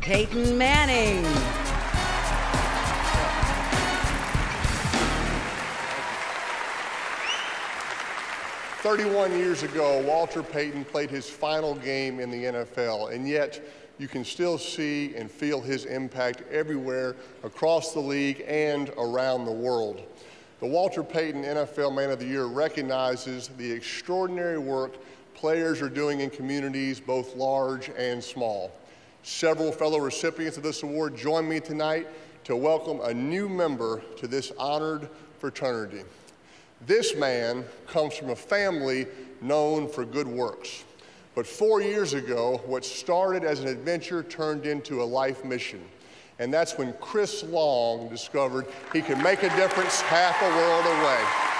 Peyton 0.00 0.56
Manning. 0.56 1.24
31 8.78 9.38
years 9.38 9.62
ago, 9.62 10.00
Walter 10.06 10.42
Payton 10.42 10.86
played 10.86 11.10
his 11.10 11.28
final 11.28 11.74
game 11.74 12.18
in 12.18 12.30
the 12.30 12.44
NFL, 12.44 13.12
and 13.12 13.28
yet 13.28 13.62
you 13.98 14.08
can 14.08 14.24
still 14.24 14.56
see 14.56 15.14
and 15.16 15.30
feel 15.30 15.60
his 15.60 15.84
impact 15.84 16.44
everywhere 16.50 17.14
across 17.44 17.92
the 17.92 18.00
league 18.00 18.42
and 18.48 18.88
around 18.96 19.44
the 19.44 19.52
world. 19.52 20.00
The 20.60 20.66
Walter 20.66 21.02
Payton 21.02 21.42
NFL 21.42 21.94
Man 21.94 22.10
of 22.10 22.18
the 22.18 22.26
Year 22.26 22.46
recognizes 22.46 23.48
the 23.58 23.70
extraordinary 23.70 24.58
work 24.58 24.94
players 25.34 25.82
are 25.82 25.90
doing 25.90 26.20
in 26.20 26.30
communities 26.30 27.00
both 27.00 27.36
large 27.36 27.90
and 27.90 28.24
small. 28.24 28.72
Several 29.22 29.70
fellow 29.70 29.98
recipients 29.98 30.56
of 30.56 30.62
this 30.62 30.82
award 30.82 31.14
join 31.14 31.46
me 31.48 31.60
tonight 31.60 32.06
to 32.44 32.56
welcome 32.56 33.00
a 33.02 33.12
new 33.12 33.48
member 33.48 34.02
to 34.16 34.26
this 34.26 34.50
honored 34.58 35.08
fraternity. 35.38 36.04
This 36.86 37.14
man 37.14 37.64
comes 37.86 38.14
from 38.16 38.30
a 38.30 38.36
family 38.36 39.06
known 39.42 39.88
for 39.88 40.06
good 40.06 40.26
works. 40.26 40.84
But 41.34 41.46
four 41.46 41.82
years 41.82 42.14
ago, 42.14 42.62
what 42.64 42.84
started 42.84 43.44
as 43.44 43.60
an 43.60 43.68
adventure 43.68 44.22
turned 44.22 44.64
into 44.64 45.02
a 45.02 45.04
life 45.04 45.44
mission. 45.44 45.84
And 46.38 46.52
that's 46.52 46.78
when 46.78 46.94
Chris 46.94 47.42
Long 47.42 48.08
discovered 48.08 48.66
he 48.94 49.02
could 49.02 49.18
make 49.18 49.42
a 49.42 49.54
difference 49.56 50.00
half 50.00 50.40
a 50.40 50.48
world 50.56 50.86
away. 50.86 51.50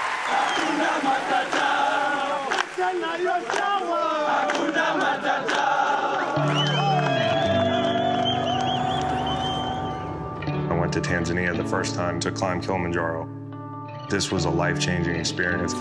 Went 10.91 11.05
to 11.05 11.09
Tanzania 11.09 11.55
the 11.55 11.63
first 11.63 11.95
time 11.95 12.19
to 12.19 12.31
climb 12.33 12.59
Kilimanjaro. 12.59 13.25
This 14.09 14.29
was 14.29 14.43
a 14.43 14.49
life-changing 14.49 15.15
experience. 15.15 15.73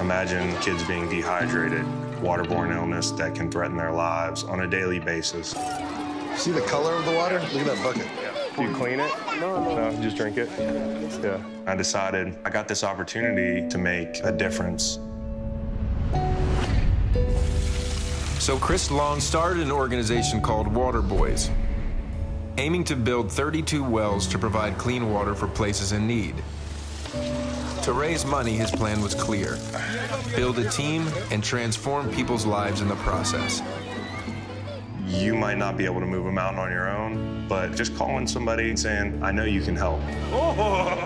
Imagine 0.00 0.52
kids 0.60 0.82
being 0.82 1.08
dehydrated, 1.08 1.84
waterborne 2.20 2.74
illness 2.74 3.12
that 3.12 3.36
can 3.36 3.52
threaten 3.52 3.76
their 3.76 3.92
lives 3.92 4.42
on 4.42 4.62
a 4.62 4.66
daily 4.66 4.98
basis. 4.98 5.50
See 6.34 6.50
the 6.50 6.62
color 6.62 6.94
of 6.94 7.04
the 7.04 7.12
water? 7.12 7.38
Look 7.52 7.68
at 7.68 7.76
that 7.76 7.82
bucket. 7.84 8.08
Do 8.56 8.62
you 8.64 8.74
clean 8.74 8.98
it? 8.98 9.12
No, 9.38 9.62
no. 9.62 9.90
No, 9.90 10.02
just 10.02 10.16
drink 10.16 10.38
it? 10.38 10.48
Yeah. 11.22 11.40
I 11.64 11.76
decided 11.76 12.36
I 12.44 12.50
got 12.50 12.66
this 12.66 12.82
opportunity 12.82 13.68
to 13.68 13.78
make 13.78 14.24
a 14.24 14.32
difference. 14.32 14.98
So 18.40 18.58
Chris 18.58 18.90
Long 18.90 19.20
started 19.20 19.62
an 19.62 19.70
organization 19.70 20.40
called 20.40 20.66
Waterboys, 20.66 21.48
aiming 22.56 22.84
to 22.84 22.96
build 22.96 23.30
32 23.30 23.82
wells 23.82 24.26
to 24.28 24.38
provide 24.38 24.78
clean 24.78 25.10
water 25.10 25.34
for 25.34 25.48
places 25.48 25.92
in 25.92 26.06
need. 26.06 26.34
To 27.82 27.92
raise 27.92 28.24
money, 28.24 28.52
his 28.52 28.70
plan 28.70 29.00
was 29.00 29.14
clear 29.14 29.58
build 30.36 30.58
a 30.58 30.68
team 30.68 31.06
and 31.30 31.44
transform 31.44 32.10
people's 32.12 32.44
lives 32.44 32.80
in 32.80 32.88
the 32.88 32.96
process. 32.96 33.62
You 35.06 35.34
might 35.34 35.58
not 35.58 35.76
be 35.76 35.84
able 35.84 36.00
to 36.00 36.06
move 36.06 36.26
a 36.26 36.32
mountain 36.32 36.60
on 36.60 36.72
your 36.72 36.88
own, 36.88 37.46
but 37.46 37.76
just 37.76 37.94
calling 37.94 38.26
somebody 38.26 38.70
and 38.70 38.78
saying, 38.78 39.22
I 39.22 39.30
know 39.30 39.44
you 39.44 39.62
can 39.62 39.76
help. 39.76 40.00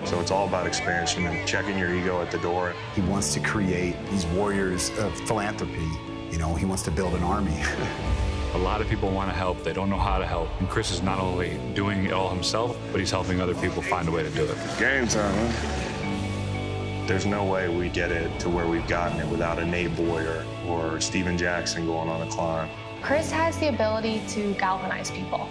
So 0.07 0.21
it's 0.21 0.31
all 0.31 0.47
about 0.47 0.67
expansion 0.67 1.27
and 1.27 1.47
checking 1.47 1.77
your 1.79 1.95
ego 1.95 2.23
at 2.23 2.31
the 2.31 2.39
door. 2.39 2.75
He 2.95 3.03
wants 3.03 3.35
to 3.35 3.41
create 3.41 3.97
these 4.11 4.25
warriors 4.27 4.91
of 4.99 5.15
philanthropy. 5.27 5.89
You 6.31 6.39
know, 6.39 6.55
he 6.55 6.65
wants 6.65 6.85
to 6.85 6.91
build 6.91 7.15
an 7.15 7.23
army. 7.23 7.61
A 8.59 8.67
lot 8.69 8.81
of 8.81 8.89
people 8.89 9.09
want 9.11 9.31
to 9.31 9.37
help, 9.37 9.63
they 9.63 9.73
don't 9.73 9.89
know 9.89 9.97
how 9.97 10.19
to 10.19 10.27
help. 10.27 10.49
And 10.59 10.69
Chris 10.69 10.91
is 10.91 11.01
not 11.01 11.21
only 11.21 11.61
doing 11.75 12.07
it 12.07 12.13
all 12.13 12.29
himself, 12.29 12.77
but 12.91 12.99
he's 12.99 13.11
helping 13.13 13.41
other 13.41 13.55
people 13.55 13.81
find 13.81 14.09
a 14.09 14.11
way 14.11 14.25
to 14.25 14.31
do 14.31 14.43
it. 14.43 14.59
Game 14.81 15.07
time, 15.07 15.33
huh? 15.33 17.05
There's 17.07 17.25
no 17.25 17.45
way 17.45 17.69
we 17.69 17.89
get 17.89 18.11
it 18.11 18.37
to 18.41 18.51
where 18.51 18.67
we've 18.67 18.87
gotten 18.89 19.21
it 19.21 19.29
without 19.29 19.61
a 19.61 19.65
Nate 19.65 19.95
Boyer 19.97 20.45
or 20.67 21.01
Steven 21.01 21.39
Jackson 21.39 21.87
going 21.87 22.09
on 22.09 22.27
a 22.27 22.31
climb. 22.33 22.69
Chris 23.01 23.31
has 23.31 23.57
the 23.59 23.69
ability 23.69 24.23
to 24.31 24.53
galvanize 24.55 25.13
people. 25.13 25.49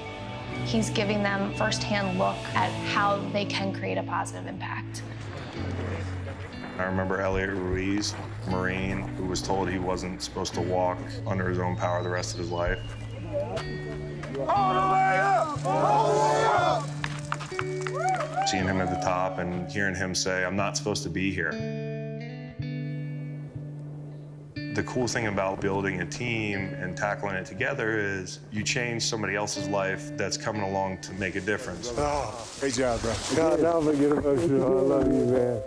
He's 0.66 0.90
giving 0.90 1.24
them 1.24 1.54
firsthand 1.54 2.20
look 2.20 2.36
at 2.56 2.70
how 2.90 3.20
they 3.32 3.46
can 3.46 3.74
create 3.74 3.98
a 3.98 4.04
positive 4.04 4.48
impact. 4.48 5.02
I 6.78 6.84
remember 6.84 7.22
Elliot 7.22 7.50
Ruiz, 7.50 8.14
Marine, 8.50 9.02
who 9.16 9.26
was 9.26 9.42
told 9.42 9.68
he 9.68 9.80
wasn't 9.80 10.22
supposed 10.22 10.54
to 10.54 10.62
walk 10.62 11.00
under 11.26 11.50
his 11.50 11.58
own 11.58 11.76
power 11.76 12.04
the 12.04 12.10
rest 12.10 12.34
of 12.34 12.40
his 12.40 12.52
life. 12.52 12.80
All 14.48 14.74
the 14.74 14.80
way 14.94 15.20
up! 15.20 15.66
All 15.66 16.14
the 16.14 16.20
way 16.20 16.46
up! 16.46 16.88
Seeing 18.48 18.66
him 18.66 18.80
at 18.80 18.90
the 18.90 19.02
top 19.04 19.40
and 19.40 19.70
hearing 19.70 19.96
him 19.96 20.16
say, 20.16 20.46
I'm 20.46 20.56
not 20.56 20.78
supposed 20.78 21.04
to 21.04 21.10
be 21.10 21.34
here. 21.34 21.52
The 24.74 24.84
cool 24.84 25.08
thing 25.08 25.26
about 25.26 25.60
building 25.60 26.02
a 26.02 26.06
team 26.06 26.74
and 26.76 26.96
tackling 26.96 27.36
it 27.36 27.48
together 27.48 28.00
is 28.00 28.40
you 28.52 28.64
change 28.64 29.02
somebody 29.02 29.36
else's 29.36 29.68
life 29.68 30.16
that's 30.16 30.38
coming 30.38 30.62
along 30.62 31.00
to 31.02 31.12
make 31.14 31.36
a 31.36 31.42
difference. 31.42 31.92
Oh, 31.98 32.48
great 32.60 32.76
job, 32.76 33.02
bro. 33.02 33.16
God, 33.36 33.60
don't 33.60 33.84
forget 33.84 34.12
emotional. 34.12 34.78
I 34.78 34.82
love 34.82 35.08
you, 35.08 35.26
man. 35.26 35.60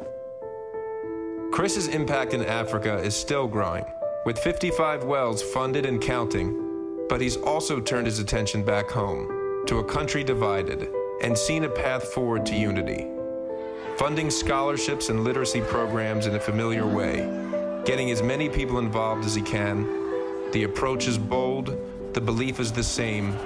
Chris's 1.53 1.89
impact 1.89 2.35
in 2.35 2.45
Africa 2.45 2.99
is 2.99 3.17
still 3.17 3.49
growing, 3.49 3.85
with 4.25 4.39
55 4.39 5.03
wells 5.03 5.43
funded 5.43 5.85
and 5.85 6.01
counting. 6.01 6.70
But 7.11 7.21
he's 7.21 7.37
also 7.39 7.81
turned 7.81 8.07
his 8.07 8.21
attention 8.21 8.63
back 8.63 8.89
home 8.89 9.65
to 9.67 9.79
a 9.79 9.85
country 9.85 10.23
divided 10.23 10.89
and 11.25 11.37
seen 11.37 11.65
a 11.65 11.69
path 11.69 12.05
forward 12.15 12.47
to 12.47 12.55
unity. 12.55 13.09
Funding 13.97 14.31
scholarships 14.31 15.09
and 15.09 15.25
literacy 15.25 15.61
programs 15.61 16.27
in 16.27 16.37
a 16.37 16.41
familiar 16.41 16.87
way, 16.87 17.17
getting 17.85 18.13
as 18.13 18.23
many 18.23 18.49
people 18.49 18.79
involved 18.79 19.25
as 19.25 19.35
he 19.35 19.43
can. 19.43 20.53
The 20.53 20.63
approach 20.63 21.09
is 21.09 21.19
bold, 21.19 21.77
the 22.15 22.21
belief 22.21 22.61
is 22.61 22.71
the 22.71 22.85
same. 22.85 23.37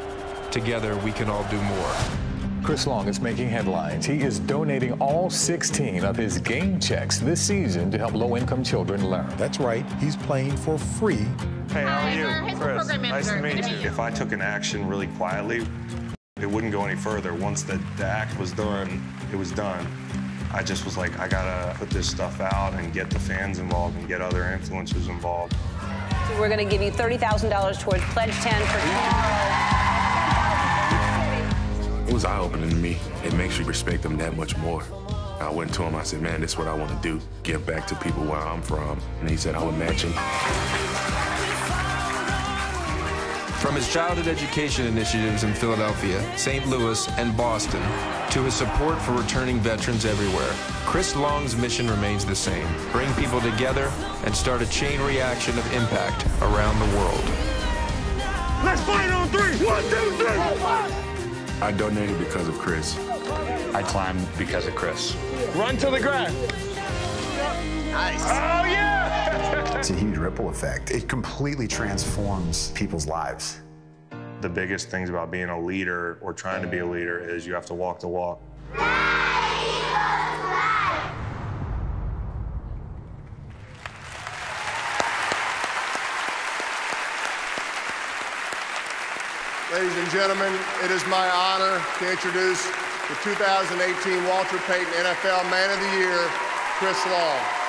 Together, 0.50 0.94
we 0.98 1.10
can 1.10 1.30
all 1.30 1.44
do 1.50 1.60
more. 1.62 2.23
Chris 2.64 2.86
Long 2.86 3.08
is 3.08 3.20
making 3.20 3.50
headlines. 3.50 4.06
He 4.06 4.22
is 4.22 4.38
donating 4.38 4.92
all 4.94 5.28
16 5.28 6.02
of 6.02 6.16
his 6.16 6.38
game 6.38 6.80
checks 6.80 7.18
this 7.18 7.38
season 7.38 7.90
to 7.90 7.98
help 7.98 8.14
low-income 8.14 8.64
children 8.64 9.10
learn. 9.10 9.28
That's 9.36 9.60
right. 9.60 9.84
He's 10.00 10.16
playing 10.16 10.56
for 10.56 10.78
free. 10.78 11.26
Hey, 11.68 11.82
how 11.82 12.08
are 12.08 12.48
you? 12.48 12.56
Chris, 12.56 12.88
nice 12.88 13.28
to 13.28 13.42
meet 13.42 13.68
you. 13.68 13.76
If 13.86 13.98
I 13.98 14.10
took 14.10 14.32
an 14.32 14.40
action 14.40 14.88
really 14.88 15.08
quietly, 15.08 15.66
it 16.40 16.46
wouldn't 16.46 16.72
go 16.72 16.86
any 16.86 16.98
further. 16.98 17.34
Once 17.34 17.64
the, 17.64 17.78
the 17.98 18.06
act 18.06 18.38
was 18.40 18.52
done, 18.52 19.14
it 19.30 19.36
was 19.36 19.52
done. 19.52 19.86
I 20.50 20.62
just 20.62 20.86
was 20.86 20.96
like, 20.96 21.18
I 21.18 21.28
gotta 21.28 21.78
put 21.78 21.90
this 21.90 22.08
stuff 22.08 22.40
out 22.40 22.72
and 22.72 22.94
get 22.94 23.10
the 23.10 23.20
fans 23.20 23.58
involved 23.58 23.98
and 23.98 24.08
get 24.08 24.22
other 24.22 24.40
influencers 24.40 25.10
involved. 25.10 25.54
So 26.28 26.40
we're 26.40 26.48
gonna 26.48 26.64
give 26.64 26.80
you 26.80 26.90
$30,000 26.90 27.78
towards 27.80 28.02
Pledge 28.04 28.32
10 28.32 28.66
for 28.66 28.80
tomorrow. 28.80 29.83
It 32.06 32.12
was 32.12 32.24
eye-opening 32.24 32.70
to 32.70 32.76
me. 32.76 32.98
It 33.24 33.34
makes 33.34 33.58
you 33.58 33.64
respect 33.64 34.02
them 34.02 34.16
that 34.18 34.36
much 34.36 34.56
more. 34.58 34.82
I 35.40 35.50
went 35.50 35.72
to 35.74 35.82
him, 35.82 35.94
I 35.94 36.02
said, 36.02 36.20
man, 36.20 36.40
this 36.40 36.52
is 36.52 36.58
what 36.58 36.68
I 36.68 36.74
want 36.74 36.90
to 36.90 37.08
do. 37.08 37.20
Give 37.42 37.64
back 37.66 37.86
to 37.88 37.94
people 37.96 38.24
where 38.24 38.38
I'm 38.38 38.62
from. 38.62 39.00
And 39.20 39.28
he 39.28 39.36
said, 39.36 39.54
I 39.54 39.64
would 39.64 39.76
match 39.78 40.02
him. 40.02 40.12
From 43.60 43.74
his 43.74 43.90
childhood 43.90 44.28
education 44.28 44.84
initiatives 44.84 45.42
in 45.42 45.54
Philadelphia, 45.54 46.20
St. 46.36 46.66
Louis, 46.68 47.08
and 47.12 47.34
Boston, 47.34 47.80
to 48.32 48.42
his 48.42 48.52
support 48.52 49.00
for 49.00 49.12
returning 49.12 49.58
veterans 49.58 50.04
everywhere, 50.04 50.52
Chris 50.84 51.16
Long's 51.16 51.56
mission 51.56 51.88
remains 51.90 52.26
the 52.26 52.36
same 52.36 52.66
bring 52.92 53.10
people 53.14 53.40
together 53.40 53.90
and 54.24 54.36
start 54.36 54.60
a 54.60 54.66
chain 54.68 55.00
reaction 55.00 55.58
of 55.58 55.72
impact 55.72 56.26
around 56.42 56.78
the 56.78 56.98
world. 56.98 57.24
Let's 58.62 58.82
fight 58.82 59.10
on 59.10 59.28
three. 59.28 59.66
One, 59.66 59.82
two, 59.84 60.10
three. 60.18 61.03
I 61.64 61.72
donated 61.72 62.18
because 62.18 62.46
of 62.46 62.58
Chris. 62.58 62.94
I 63.74 63.82
climbed 63.82 64.28
because 64.36 64.66
of 64.66 64.74
Chris. 64.74 65.16
Run 65.56 65.78
to 65.78 65.88
the 65.88 65.98
ground. 65.98 66.36
Nice. 67.90 68.22
Oh, 68.22 68.66
yeah! 68.68 69.78
It's 69.78 69.88
a 69.88 69.94
huge 69.94 70.18
ripple 70.18 70.50
effect. 70.50 70.90
It 70.90 71.08
completely 71.08 71.66
transforms 71.66 72.70
people's 72.72 73.06
lives. 73.06 73.62
The 74.42 74.48
biggest 74.50 74.90
things 74.90 75.08
about 75.08 75.30
being 75.30 75.48
a 75.48 75.58
leader 75.58 76.18
or 76.20 76.34
trying 76.34 76.60
to 76.60 76.68
be 76.68 76.80
a 76.80 76.86
leader 76.86 77.18
is 77.18 77.46
you 77.46 77.54
have 77.54 77.64
to 77.64 77.74
walk 77.74 77.98
the 77.98 78.08
walk. 78.08 78.42
Ladies 89.72 89.96
and 89.96 90.10
gentlemen, 90.10 90.52
it 90.84 90.90
is 90.90 91.00
my 91.06 91.24
honor 91.30 91.80
to 91.98 92.10
introduce 92.10 92.60
the 93.08 93.16
2018 93.24 94.22
Walter 94.28 94.58
Payton 94.68 94.92
NFL 94.92 95.50
Man 95.50 95.70
of 95.72 95.80
the 95.80 95.96
Year, 95.96 96.20
Chris 96.76 97.00
Long. 97.06 97.63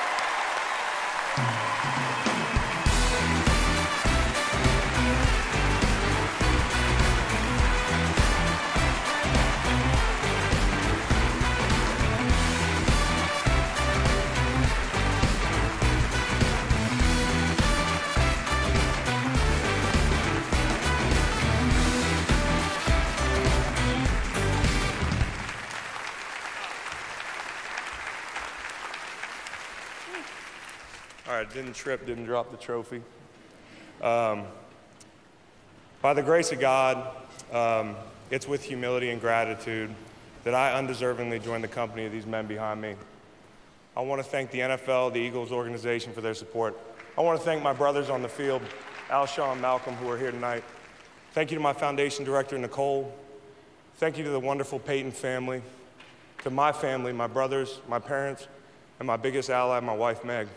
Right, 31.35 31.53
didn't 31.53 31.73
trip, 31.73 32.05
didn't 32.05 32.27
drop 32.27 32.49
the 32.49 32.55
trophy. 32.55 33.01
Um, 34.01 34.45
by 36.01 36.13
the 36.13 36.23
grace 36.23 36.53
of 36.53 36.61
God, 36.61 37.13
um, 37.51 37.97
it's 38.31 38.47
with 38.47 38.63
humility 38.63 39.09
and 39.09 39.19
gratitude 39.19 39.93
that 40.45 40.55
I 40.55 40.81
undeservingly 40.81 41.43
joined 41.43 41.61
the 41.61 41.67
company 41.67 42.05
of 42.05 42.13
these 42.13 42.25
men 42.25 42.47
behind 42.47 42.79
me. 42.79 42.95
I 43.97 43.99
want 43.99 44.23
to 44.23 44.29
thank 44.29 44.49
the 44.51 44.59
NFL, 44.59 45.11
the 45.11 45.19
Eagles 45.19 45.51
organization 45.51 46.13
for 46.13 46.21
their 46.21 46.33
support. 46.33 46.79
I 47.17 47.21
want 47.21 47.37
to 47.37 47.45
thank 47.45 47.61
my 47.61 47.73
brothers 47.73 48.09
on 48.09 48.21
the 48.21 48.29
field, 48.29 48.61
Alshon 49.09 49.51
and 49.51 49.61
Malcolm, 49.61 49.95
who 49.95 50.09
are 50.09 50.17
here 50.17 50.31
tonight. 50.31 50.63
Thank 51.33 51.51
you 51.51 51.57
to 51.57 51.61
my 51.61 51.73
foundation 51.73 52.23
director, 52.23 52.57
Nicole. 52.57 53.13
Thank 53.97 54.17
you 54.17 54.23
to 54.23 54.29
the 54.29 54.39
wonderful 54.39 54.79
Payton 54.79 55.11
family, 55.11 55.61
to 56.45 56.49
my 56.49 56.71
family, 56.71 57.11
my 57.11 57.27
brothers, 57.27 57.81
my 57.89 57.99
parents, 57.99 58.47
and 58.99 59.07
my 59.07 59.17
biggest 59.17 59.49
ally, 59.49 59.81
my 59.81 59.93
wife, 59.93 60.23
Meg. 60.23 60.47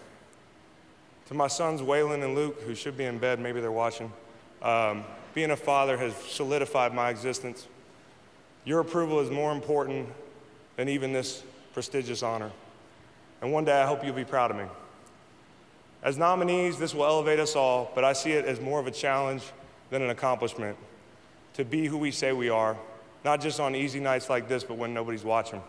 To 1.28 1.34
my 1.34 1.46
sons, 1.46 1.82
Waylon 1.82 2.24
and 2.24 2.34
Luke, 2.34 2.62
who 2.62 2.74
should 2.74 2.96
be 2.96 3.04
in 3.04 3.18
bed, 3.18 3.38
maybe 3.38 3.60
they're 3.60 3.70
watching, 3.70 4.10
um, 4.62 5.04
being 5.34 5.50
a 5.50 5.56
father 5.56 5.98
has 5.98 6.16
solidified 6.16 6.94
my 6.94 7.10
existence. 7.10 7.68
Your 8.64 8.80
approval 8.80 9.20
is 9.20 9.30
more 9.30 9.52
important 9.52 10.08
than 10.76 10.88
even 10.88 11.12
this 11.12 11.42
prestigious 11.74 12.22
honor. 12.22 12.50
And 13.42 13.52
one 13.52 13.66
day 13.66 13.78
I 13.78 13.86
hope 13.86 14.02
you'll 14.02 14.14
be 14.14 14.24
proud 14.24 14.50
of 14.50 14.56
me. 14.56 14.64
As 16.02 16.16
nominees, 16.16 16.78
this 16.78 16.94
will 16.94 17.04
elevate 17.04 17.40
us 17.40 17.54
all, 17.54 17.92
but 17.94 18.04
I 18.04 18.14
see 18.14 18.32
it 18.32 18.46
as 18.46 18.58
more 18.58 18.80
of 18.80 18.86
a 18.86 18.90
challenge 18.90 19.42
than 19.90 20.00
an 20.00 20.10
accomplishment 20.10 20.78
to 21.54 21.64
be 21.64 21.86
who 21.86 21.98
we 21.98 22.10
say 22.10 22.32
we 22.32 22.48
are, 22.48 22.76
not 23.24 23.40
just 23.42 23.60
on 23.60 23.74
easy 23.74 24.00
nights 24.00 24.30
like 24.30 24.48
this, 24.48 24.64
but 24.64 24.78
when 24.78 24.94
nobody's 24.94 25.24
watching. 25.24 25.62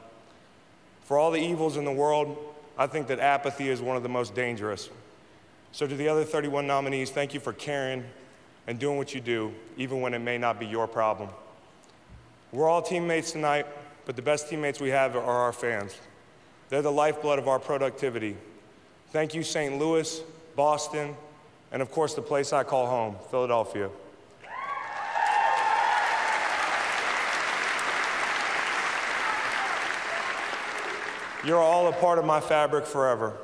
For 1.03 1.17
all 1.17 1.31
the 1.31 1.41
evils 1.41 1.75
in 1.75 1.83
the 1.83 1.91
world, 1.91 2.37
I 2.77 2.87
think 2.87 3.07
that 3.07 3.19
apathy 3.19 3.67
is 3.67 3.81
one 3.81 3.97
of 3.97 4.03
the 4.03 4.09
most 4.09 4.33
dangerous. 4.33 4.89
So, 5.71 5.85
to 5.85 5.95
the 5.95 6.07
other 6.07 6.23
31 6.25 6.65
nominees, 6.65 7.11
thank 7.11 7.33
you 7.33 7.39
for 7.39 7.53
caring 7.53 8.03
and 8.67 8.79
doing 8.79 8.97
what 8.97 9.13
you 9.13 9.21
do, 9.21 9.53
even 9.77 10.01
when 10.01 10.13
it 10.13 10.19
may 10.19 10.37
not 10.37 10.59
be 10.59 10.65
your 10.65 10.87
problem. 10.87 11.29
We're 12.51 12.67
all 12.67 12.81
teammates 12.81 13.31
tonight, 13.31 13.67
but 14.05 14.15
the 14.15 14.21
best 14.21 14.49
teammates 14.49 14.79
we 14.79 14.89
have 14.89 15.15
are 15.15 15.21
our 15.21 15.53
fans. 15.53 15.95
They're 16.69 16.81
the 16.81 16.91
lifeblood 16.91 17.39
of 17.39 17.47
our 17.47 17.59
productivity. 17.59 18.35
Thank 19.11 19.33
you, 19.33 19.43
St. 19.43 19.77
Louis, 19.77 20.21
Boston, 20.55 21.15
and 21.71 21.81
of 21.81 21.91
course, 21.91 22.13
the 22.15 22.21
place 22.21 22.53
I 22.53 22.63
call 22.63 22.87
home, 22.87 23.15
Philadelphia. 23.29 23.89
You're 31.45 31.57
all 31.57 31.87
a 31.87 31.93
part 31.93 32.19
of 32.19 32.25
my 32.25 32.41
fabric 32.41 32.85
forever. 32.85 33.37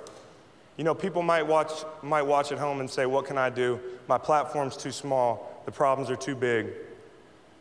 You 0.78 0.84
know, 0.84 0.94
people 0.94 1.22
might 1.22 1.44
watch, 1.44 1.72
might 2.02 2.24
watch 2.24 2.52
at 2.52 2.58
home 2.58 2.82
and 2.82 2.90
say, 2.90 3.06
What 3.06 3.26
can 3.26 3.38
I 3.38 3.50
do? 3.50 3.80
My 4.08 4.18
platform's 4.18 4.76
too 4.76 4.92
small, 4.92 5.62
the 5.66 5.72
problems 5.72 6.10
are 6.10 6.18
too 6.18 6.36
big. 6.36 6.68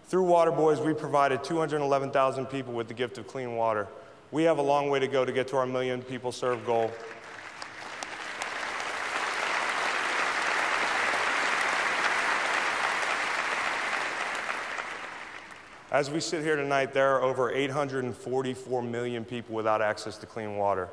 Through 0.06 0.24
Waterboys, 0.24 0.84
we 0.84 0.92
provided 0.92 1.42
211,000 1.44 2.46
people 2.46 2.74
with 2.74 2.88
the 2.88 2.94
gift 2.94 3.16
of 3.16 3.26
clean 3.26 3.56
water. 3.56 3.88
We 4.32 4.42
have 4.42 4.58
a 4.58 4.62
long 4.62 4.90
way 4.90 4.98
to 4.98 5.06
go 5.06 5.24
to 5.24 5.32
get 5.32 5.48
to 5.48 5.56
our 5.56 5.66
million 5.66 6.02
people 6.02 6.32
served 6.32 6.66
goal. 6.66 6.90
As 15.92 16.10
we 16.10 16.18
sit 16.18 16.42
here 16.42 16.56
tonight, 16.56 16.92
there 16.92 17.14
are 17.14 17.22
over 17.22 17.52
844 17.52 18.82
million 18.82 19.24
people 19.24 19.54
without 19.54 19.80
access 19.80 20.18
to 20.18 20.26
clean 20.26 20.56
water. 20.56 20.88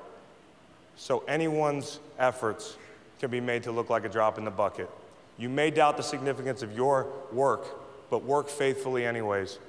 So 0.98 1.24
anyone's 1.28 2.00
efforts 2.20 2.78
can 3.20 3.32
be 3.32 3.42
made 3.42 3.64
to 3.64 3.72
look 3.72 3.90
like 3.90 4.06
a 4.06 4.10
drop 4.10 4.38
in 4.38 4.46
the 4.46 4.52
bucket. 4.52 4.90
You 5.38 5.50
may 5.50 5.72
doubt 5.72 5.98
the 5.98 6.04
significance 6.04 6.62
of 6.62 6.76
your 6.76 7.08
work, 7.32 7.66
but 8.10 8.24
work 8.24 8.50
faithfully 8.50 9.06
anyways. 9.06 9.60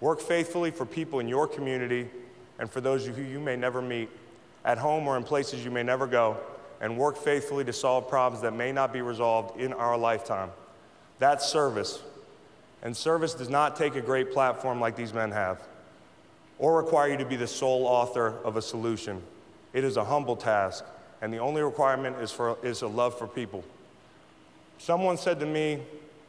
Work 0.00 0.20
faithfully 0.20 0.70
for 0.70 0.84
people 0.84 1.20
in 1.20 1.28
your 1.28 1.46
community 1.46 2.10
and 2.58 2.70
for 2.70 2.80
those 2.80 3.06
who 3.06 3.22
you 3.22 3.40
may 3.40 3.56
never 3.56 3.80
meet, 3.80 4.08
at 4.64 4.78
home 4.78 5.08
or 5.08 5.16
in 5.16 5.24
places 5.24 5.64
you 5.64 5.70
may 5.70 5.82
never 5.82 6.06
go, 6.06 6.36
and 6.80 6.96
work 6.96 7.16
faithfully 7.16 7.64
to 7.64 7.72
solve 7.72 8.08
problems 8.08 8.42
that 8.42 8.52
may 8.52 8.72
not 8.72 8.92
be 8.92 9.00
resolved 9.00 9.60
in 9.60 9.72
our 9.72 9.96
lifetime. 9.96 10.50
That's 11.18 11.46
service. 11.46 12.02
And 12.82 12.96
service 12.96 13.34
does 13.34 13.48
not 13.48 13.76
take 13.76 13.94
a 13.94 14.00
great 14.00 14.32
platform 14.32 14.80
like 14.80 14.96
these 14.96 15.12
men 15.12 15.30
have 15.30 15.60
or 16.58 16.76
require 16.76 17.08
you 17.08 17.16
to 17.16 17.24
be 17.24 17.36
the 17.36 17.46
sole 17.46 17.86
author 17.86 18.38
of 18.44 18.56
a 18.56 18.62
solution. 18.62 19.22
It 19.72 19.84
is 19.84 19.96
a 19.96 20.04
humble 20.04 20.36
task, 20.36 20.84
and 21.20 21.32
the 21.32 21.38
only 21.38 21.62
requirement 21.62 22.16
is, 22.20 22.30
for, 22.30 22.58
is 22.62 22.82
a 22.82 22.88
love 22.88 23.18
for 23.18 23.26
people. 23.26 23.64
Someone 24.78 25.16
said 25.16 25.40
to 25.40 25.46
me, 25.46 25.80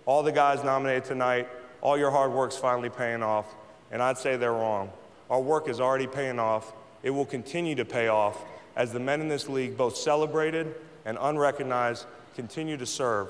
All 0.05 0.23
the 0.23 0.31
guys 0.31 0.63
nominated 0.63 1.05
tonight, 1.05 1.47
all 1.81 1.97
your 1.97 2.11
hard 2.11 2.31
work's 2.31 2.57
finally 2.57 2.89
paying 2.89 3.21
off. 3.21 3.53
And 3.91 4.01
I'd 4.01 4.17
say 4.17 4.37
they're 4.37 4.51
wrong. 4.51 4.91
Our 5.29 5.41
work 5.41 5.67
is 5.67 5.79
already 5.79 6.07
paying 6.07 6.39
off. 6.39 6.73
It 7.03 7.09
will 7.09 7.25
continue 7.25 7.75
to 7.75 7.85
pay 7.85 8.07
off 8.07 8.43
as 8.75 8.91
the 8.91 8.99
men 8.99 9.21
in 9.21 9.27
this 9.27 9.47
league, 9.47 9.77
both 9.77 9.95
celebrated 9.95 10.73
and 11.05 11.17
unrecognized, 11.19 12.05
continue 12.35 12.77
to 12.77 12.85
serve. 12.85 13.29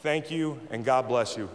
Thank 0.00 0.30
you, 0.30 0.60
and 0.70 0.84
God 0.84 1.08
bless 1.08 1.36
you. 1.36 1.48